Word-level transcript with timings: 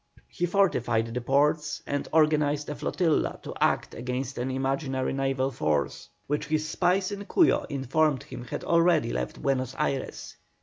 He 0.29 0.47
fortified 0.47 1.13
the 1.13 1.21
ports 1.21 1.83
and 1.85 2.07
organised 2.11 2.69
a 2.69 2.75
flotilla 2.75 3.39
to 3.43 3.53
act 3.61 3.93
against 3.93 4.39
an 4.39 4.49
imaginary 4.49 5.13
naval 5.13 5.51
force, 5.51 6.09
which 6.25 6.47
his 6.47 6.67
spies 6.67 7.11
in 7.11 7.25
Cuyo 7.25 7.65
informed 7.69 8.23
him 8.23 8.45
had 8.45 8.63
already 8.63 9.13
left 9.13 9.39
Buenos 9.39 9.75
Ayres. 9.77 10.37